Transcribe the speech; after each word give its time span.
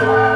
you 0.00 0.27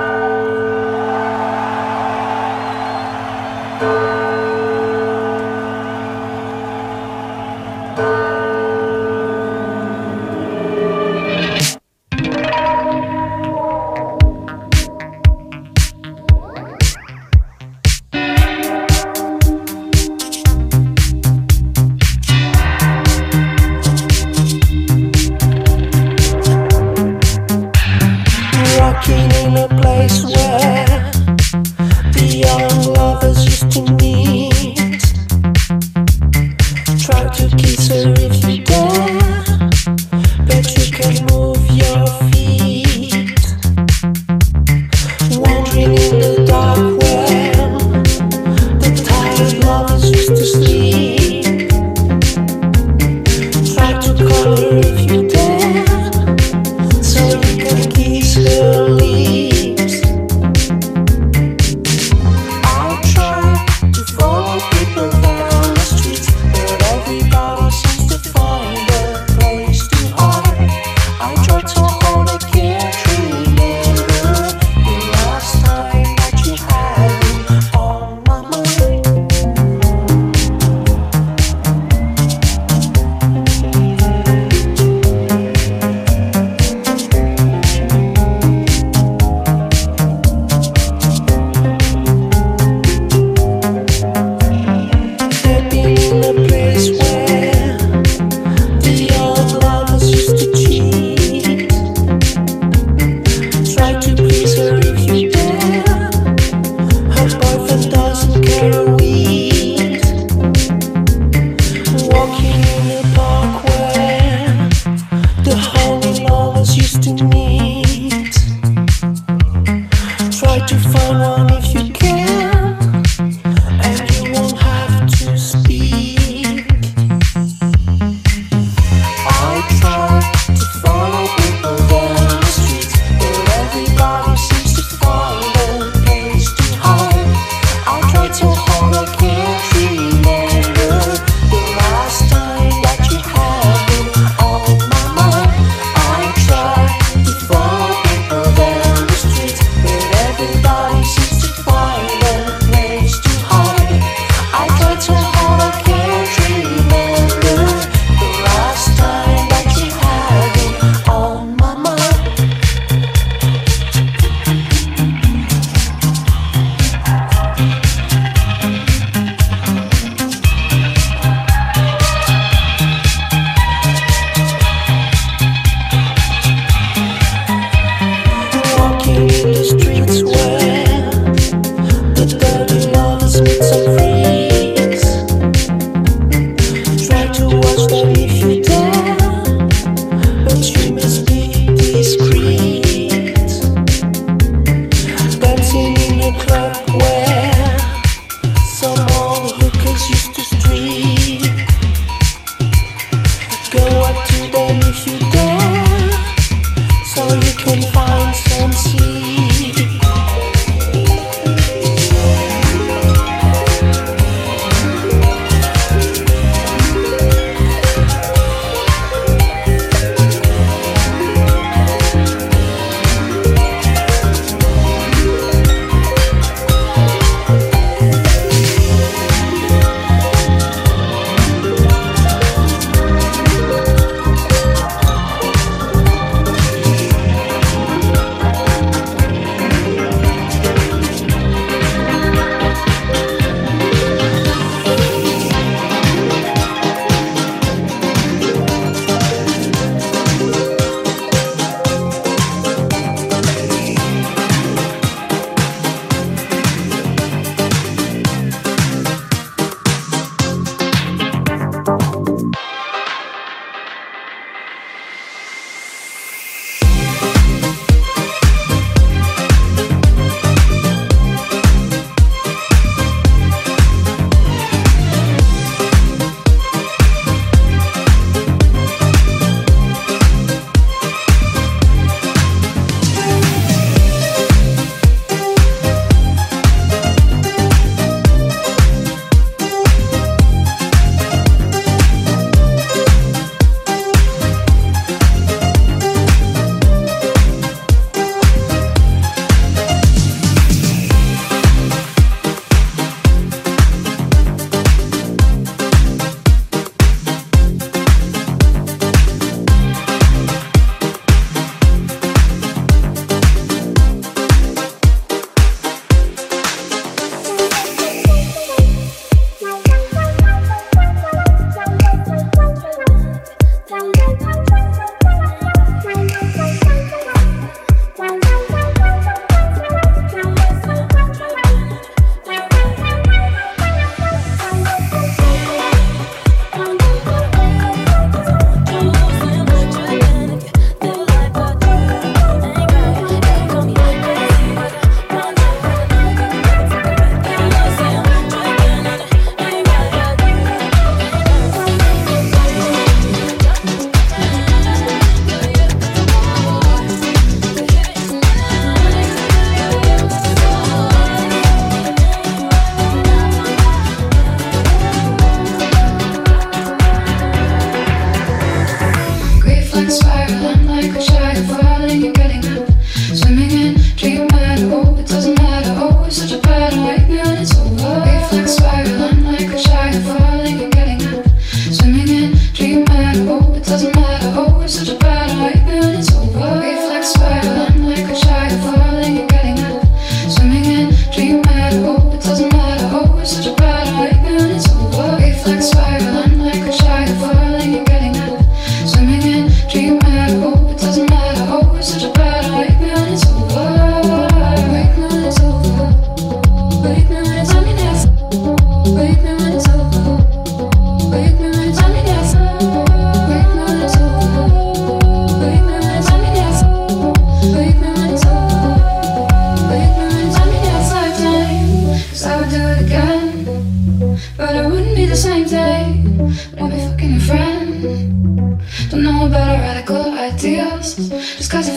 can 107.58 107.90
find 107.90 108.16
some 108.16 108.42
sleep. 108.44 109.01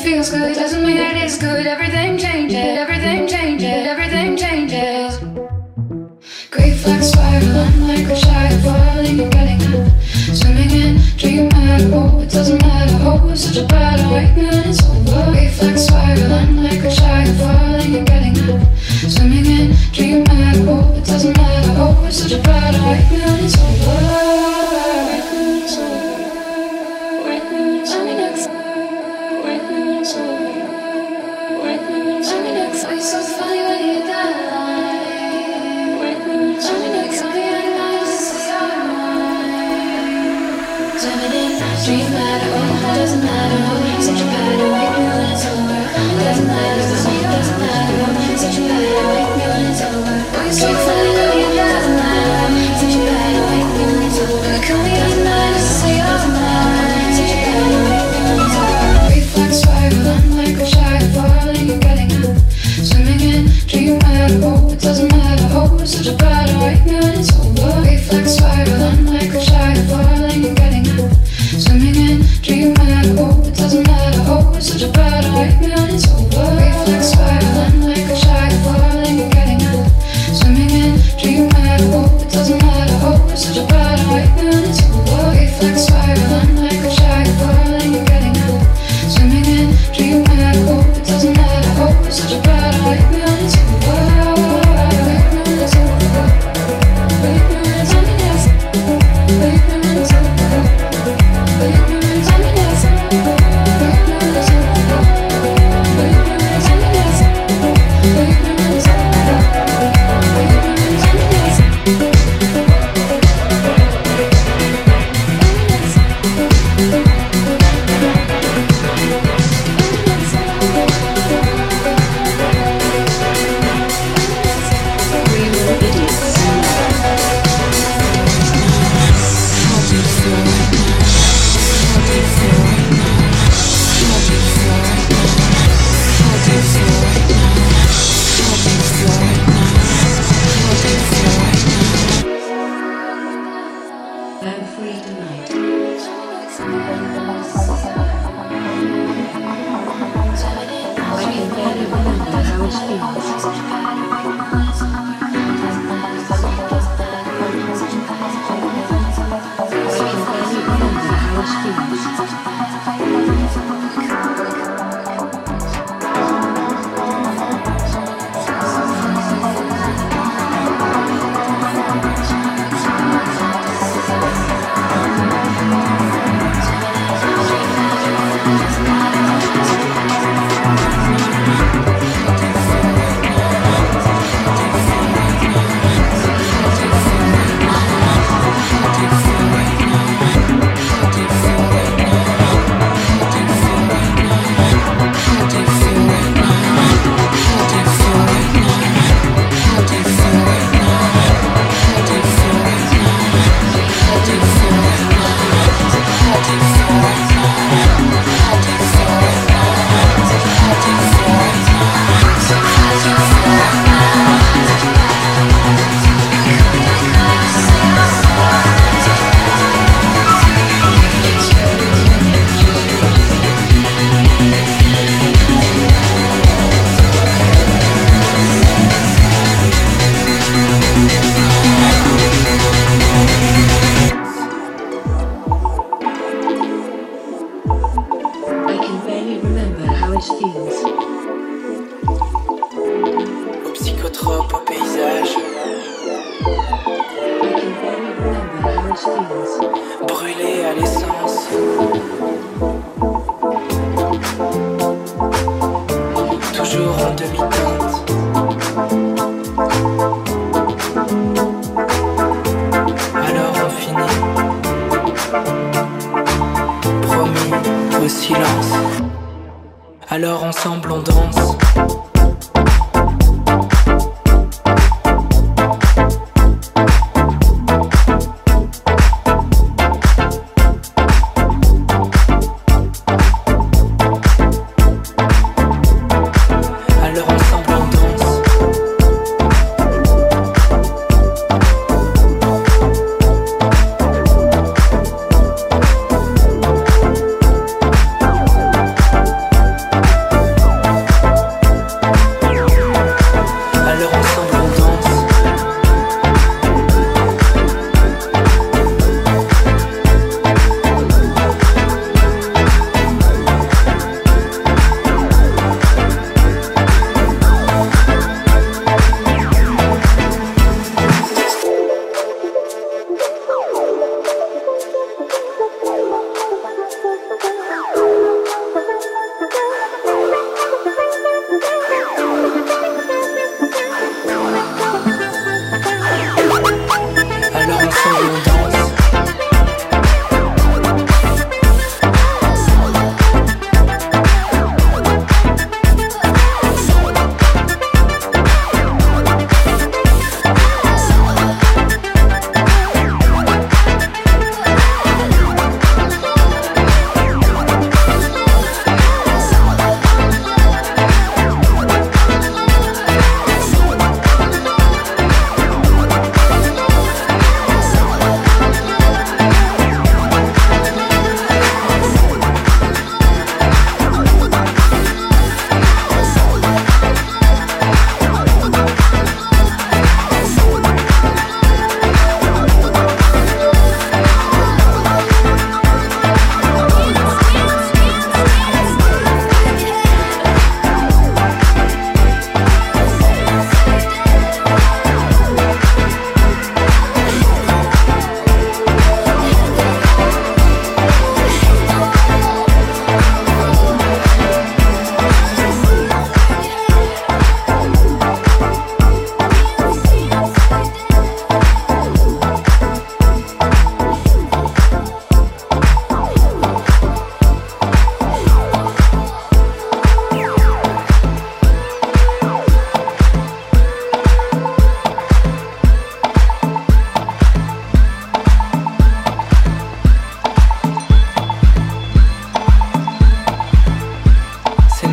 feels 0.05 0.29
good 0.29 0.53
doesn't 0.53 0.83
mean 0.85 0.97
it 0.97 1.17
is 1.23 1.35
good. 1.39 1.65
Everything 1.65 2.15
changes, 2.15 2.77
everything 2.83 3.27
changes, 3.27 3.87
everything 3.93 4.37
changes. 4.37 5.17
Great 6.51 6.75
flex 6.77 7.07
spiral, 7.07 7.61
I'm 7.65 7.87
like 7.87 8.05
a 8.05 8.15
shadow 8.15 8.57
falling 8.65 9.19
and 9.21 9.31
getting 9.33 9.61
up. 9.73 9.89
Swimming 10.39 10.73
in 10.83 10.91
dream 11.17 11.49
matter, 11.49 11.89
oh, 11.91 12.19
it 12.19 12.29
doesn't 12.29 12.61
matter. 12.61 12.97
Oh, 13.01 13.29
it's 13.29 13.45
such 13.45 13.57
a 13.57 13.65
bad 13.65 13.99
awakening. 14.05 14.53
and 14.53 14.69
it's 14.69 14.83
over. 14.85 15.31
Great 15.31 15.51
flex 15.57 15.87
spiral, 15.87 16.33
I'm 16.33 16.63
like 16.63 16.83
a 16.83 16.91
shadow 16.91 17.33
falling 17.41 17.95
and 17.95 18.05
getting 18.05 18.37
up. 18.51 18.61
Swimming 19.09 19.47
in 19.57 19.75
dream 19.91 20.23
matter, 20.25 20.65
oh, 20.69 20.93
it 20.99 21.05
doesn't 21.05 21.35
matter. 21.35 21.73
Oh, 21.81 22.05
it's 22.05 22.17
such 22.17 22.33
a 22.33 22.41
bad 22.43 22.75
awakening. 22.75 23.21
and 23.21 23.43
it's 23.43 23.57
over. 23.57 24.24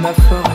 semaphore 0.02 0.51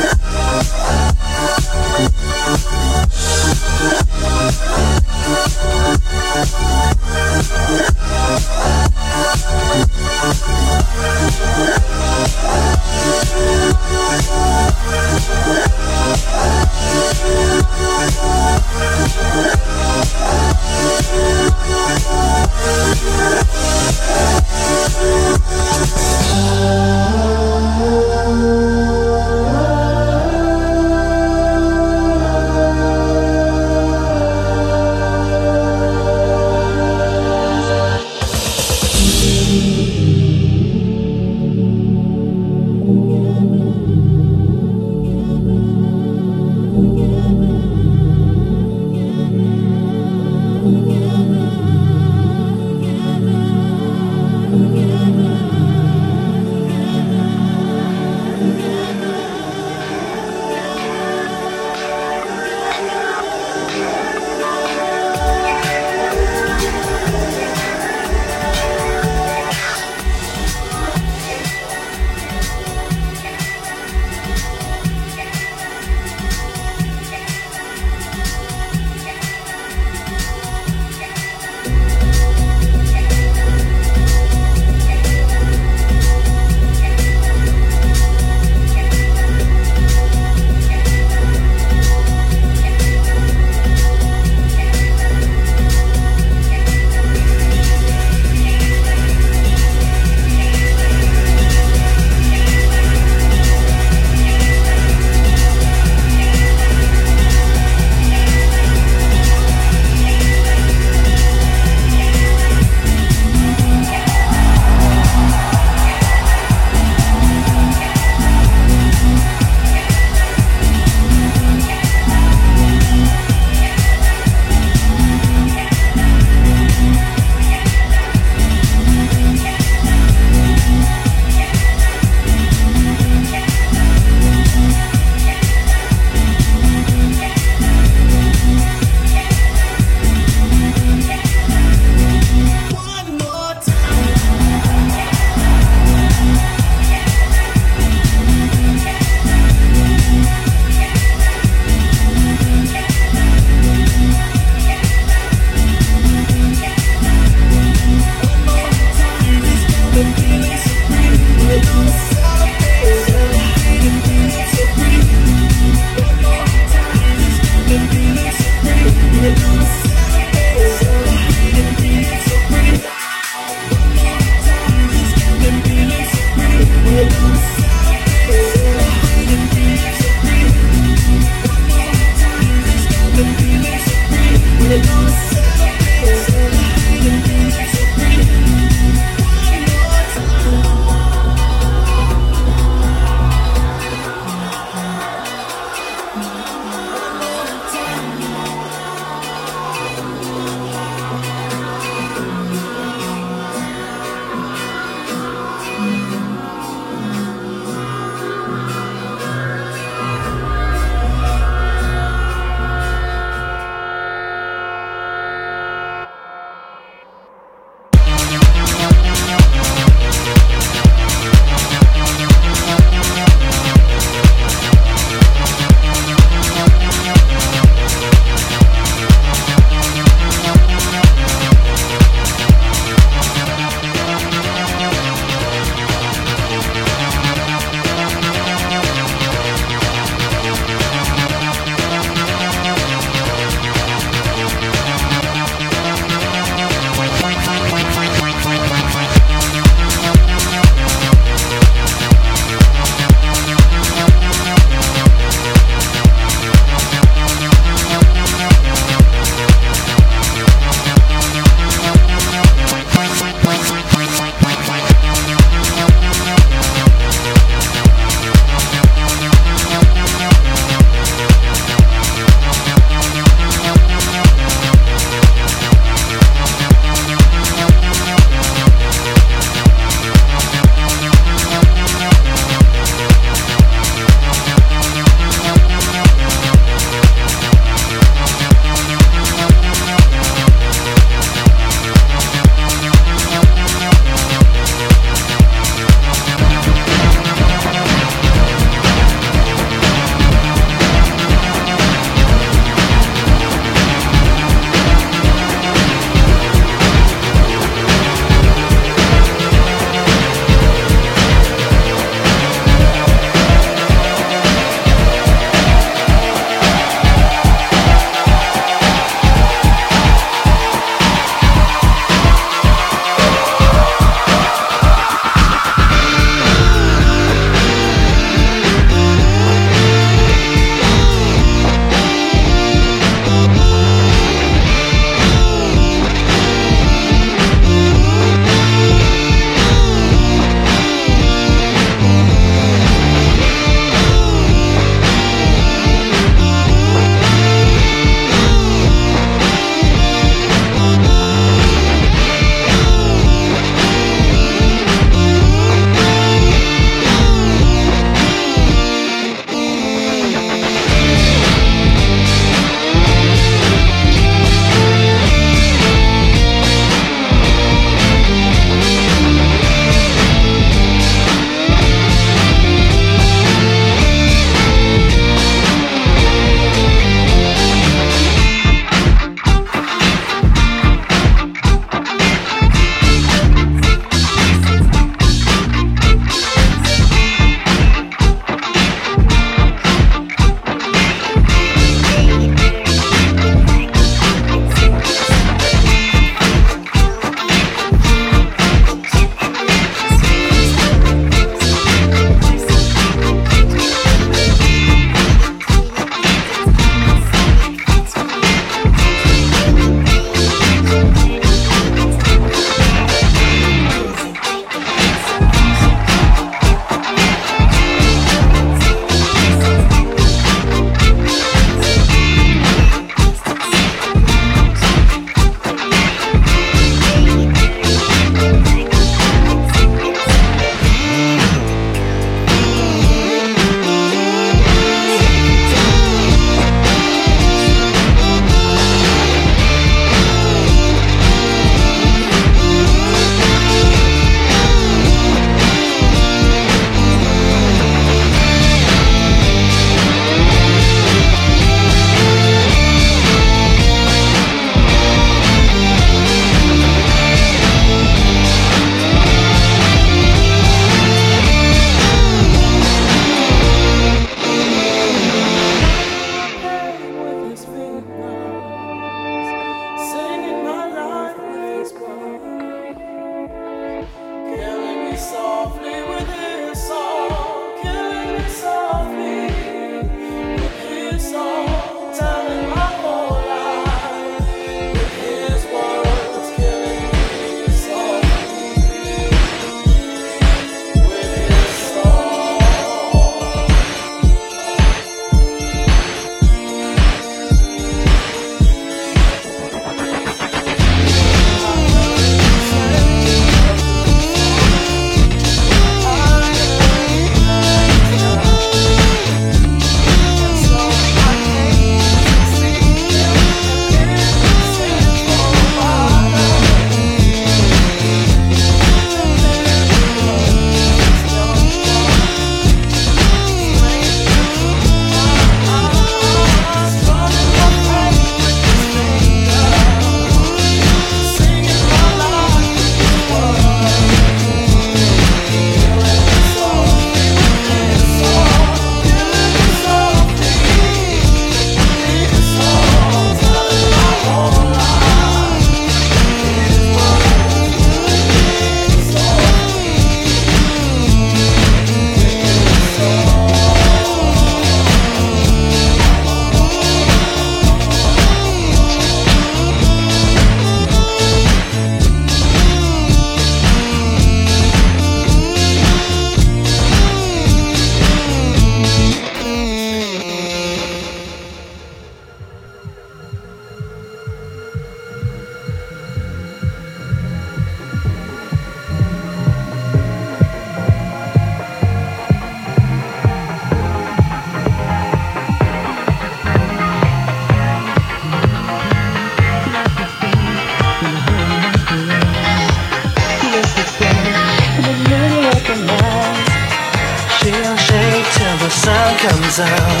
comes 599.20 599.60
out. 599.60 600.00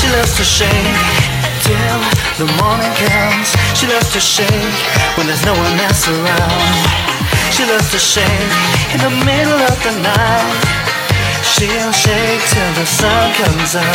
She 0.00 0.08
loves 0.08 0.34
to 0.38 0.44
shake 0.44 0.96
till 1.60 2.00
the 2.40 2.48
morning 2.56 2.92
comes. 2.96 3.52
She 3.76 3.86
loves 3.86 4.10
to 4.14 4.20
shake 4.20 4.78
when 5.16 5.26
there's 5.26 5.44
no 5.44 5.52
one 5.52 5.78
else 5.80 6.08
around. 6.08 6.74
She 7.52 7.64
loves 7.68 7.90
to 7.92 7.98
shake 7.98 8.54
in 8.94 9.00
the 9.04 9.12
middle 9.28 9.60
of 9.60 9.76
the 9.84 9.92
night. 10.00 10.73
She'll 11.54 11.92
shake 11.92 12.42
till 12.50 12.72
the 12.74 12.84
sun 12.84 13.32
comes 13.34 13.76
out. 13.76 13.94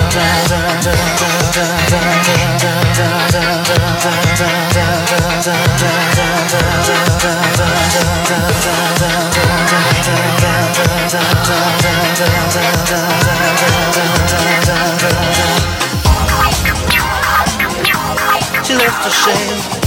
She 18.64 18.76
left 18.76 19.03
to 19.03 19.10
shame. 19.10 19.80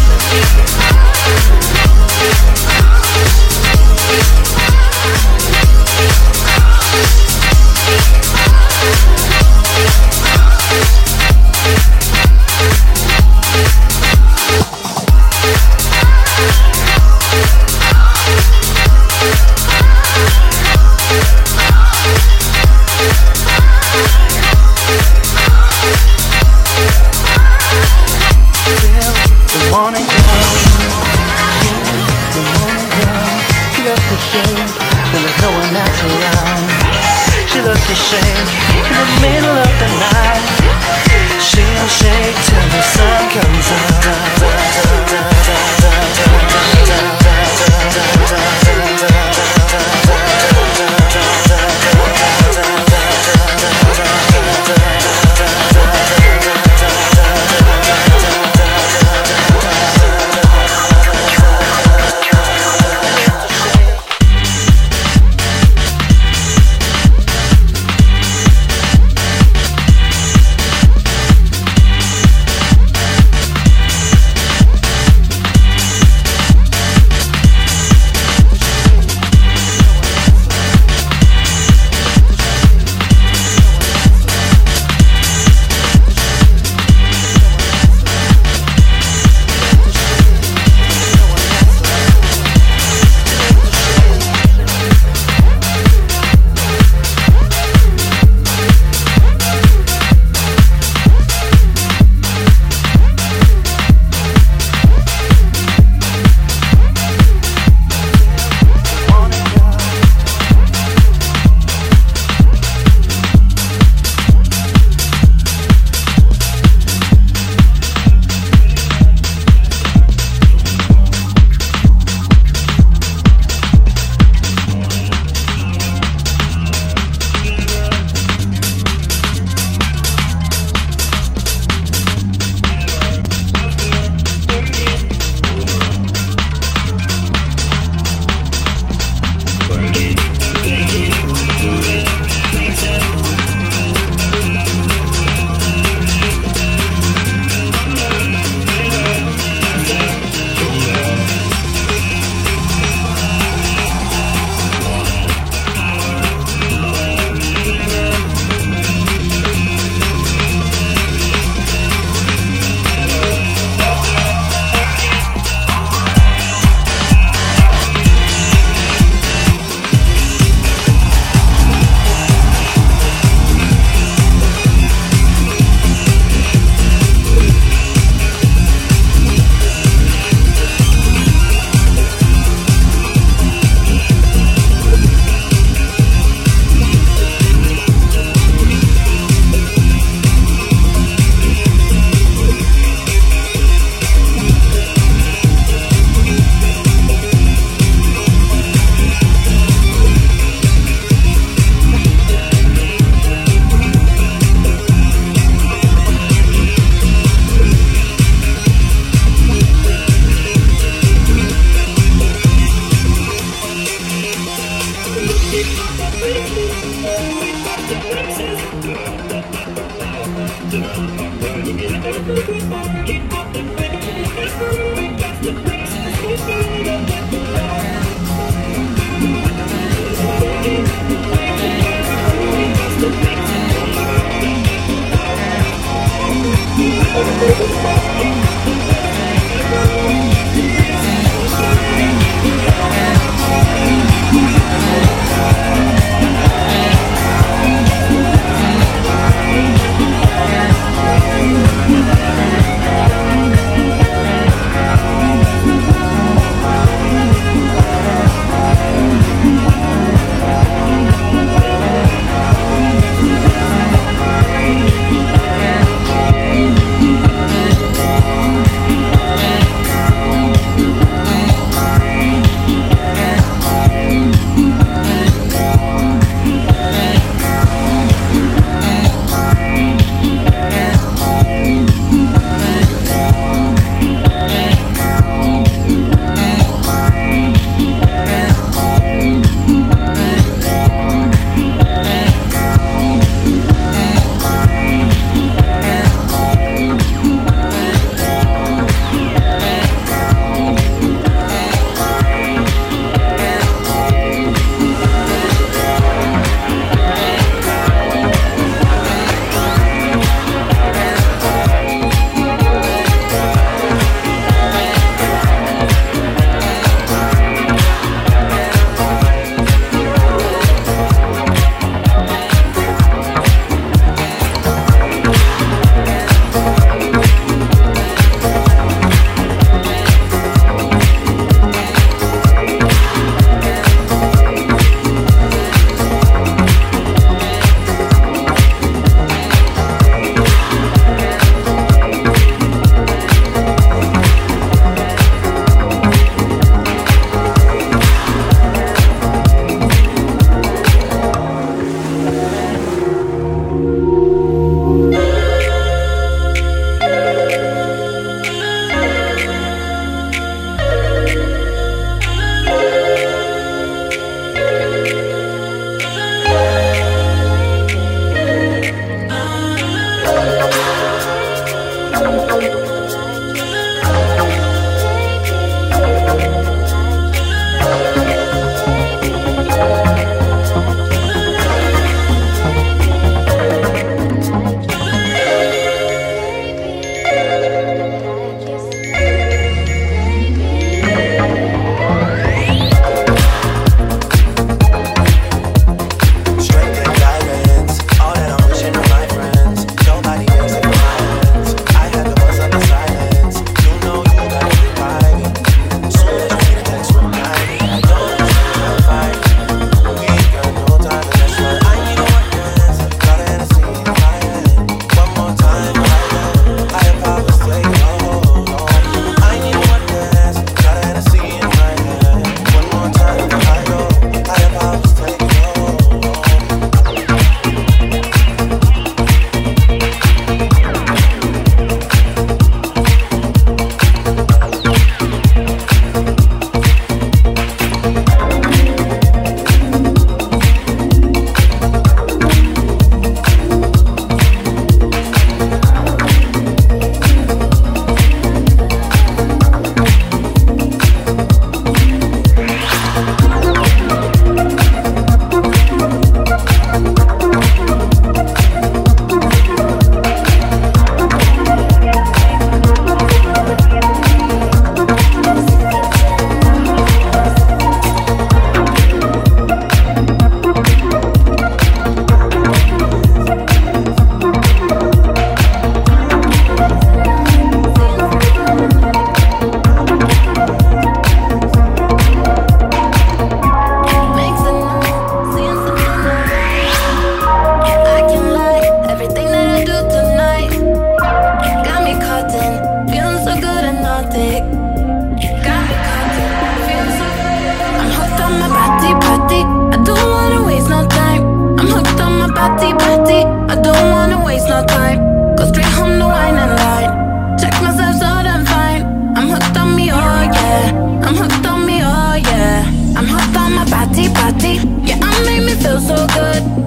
feel 515.82 516.00
so 516.00 516.26
good. 516.28 516.81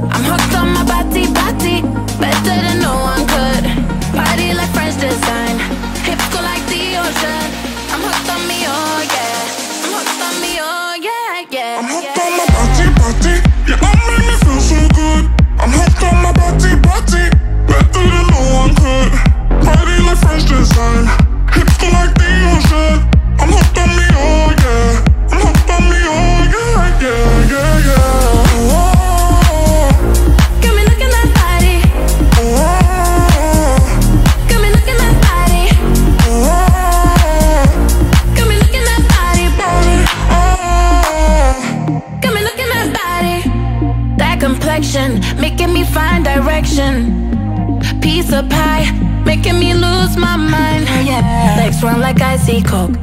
my 50.18 50.36
mind. 50.38 50.88
Yeah. 51.06 51.56
Legs 51.58 51.82
run 51.84 52.02
like 52.02 52.22
icy 52.22 52.62
coke. 52.62 52.98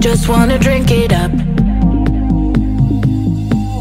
Just 0.00 0.28
wanna 0.28 0.58
drink 0.58 0.90
it 0.90 1.12
up. 1.12 1.30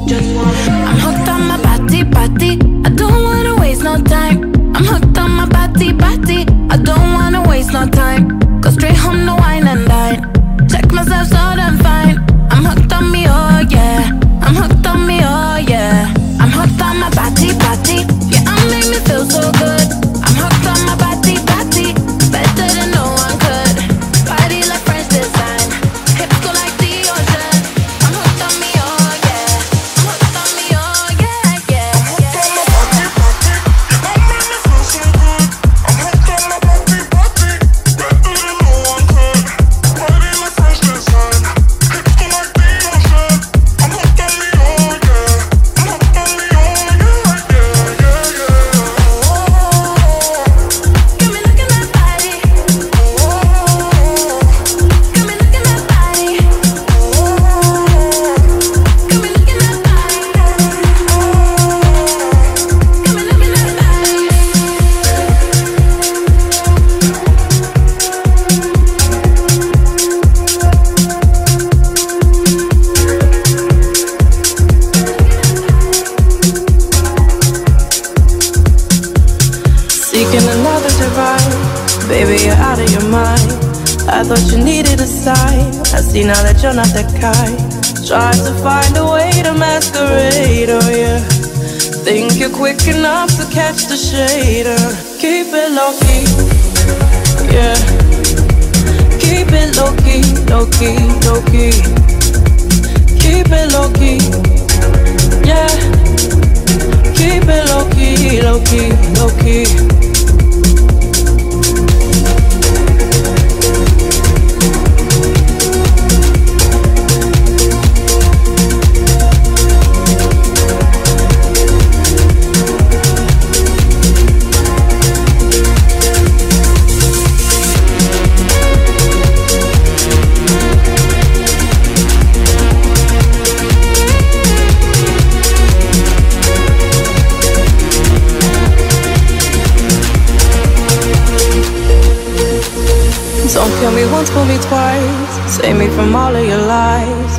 Just 0.08 0.30
wanna. 0.36 0.90
I'm 0.90 1.00
hooked 1.06 1.30
on 1.30 1.42
my 1.48 1.62
body, 1.62 2.04
body. 2.04 2.52
I 2.86 2.90
don't 2.90 3.24
wanna 3.24 3.56
waste 3.60 3.84
no 3.84 4.02
time. 4.02 4.54
I'm 4.76 4.86
hooked 4.86 5.18
on 5.18 5.32
my 5.32 5.46
body, 5.46 5.94
body. 5.94 6.46
I 6.70 6.78
don't 6.78 7.14
wanna 7.14 7.48
waste 7.48 7.74
no 7.74 7.88
time. 7.88 8.40
Go 8.62 8.70
straight 8.72 8.98
home 8.98 9.26
to 9.26 9.36
wine 9.36 9.68
and 9.68 9.88
dine. 9.88 10.68
Check 10.70 10.92
myself 10.92 11.28
so 11.28 11.44
damn 11.56 11.78
fine. 11.80 12.18
I'm 12.50 12.64
hooked 12.66 12.92
on 12.94 13.12
me, 13.12 13.26
oh 13.28 13.66
yeah. 13.70 14.25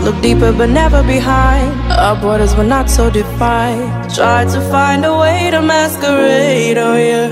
Look 0.07 0.23
deeper 0.23 0.53
but 0.53 0.69
never 0.69 1.03
behind. 1.03 1.73
Our 1.91 2.15
borders 2.15 2.55
were 2.55 2.63
not 2.77 2.89
so 2.89 3.11
defined. 3.11 4.15
Tried 4.15 4.49
to 4.51 4.61
find 4.71 5.05
a 5.05 5.19
way 5.19 5.51
to 5.51 5.61
masquerade, 5.61 6.79
oh 6.79 6.95
yeah. 6.95 7.29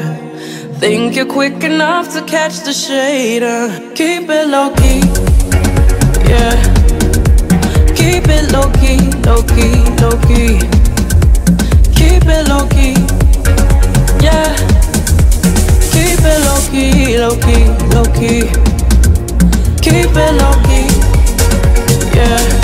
Think 0.80 1.14
you're 1.14 1.24
quick 1.24 1.62
enough 1.62 2.12
to 2.14 2.22
catch 2.22 2.64
the 2.64 2.72
shade 2.72 3.44
uh. 3.44 3.68
Keep 3.94 4.28
it 4.28 4.48
low-key, 4.48 5.02
yeah. 6.28 6.56
Keep 7.94 8.24
it 8.36 8.50
low-key, 8.50 8.98
low-key, 9.22 9.78
low-key. 10.02 10.58
Keep 11.94 12.26
it 12.26 12.48
low-key, 12.48 12.96
yeah. 14.26 14.50
Keep 15.94 16.22
it 16.32 16.40
low-key, 16.48 17.18
low-key, 17.22 17.64
low-key. 17.94 18.40
Keep 19.80 20.16
it 20.26 20.32
low-key, 20.42 20.86
yeah. 22.18 22.63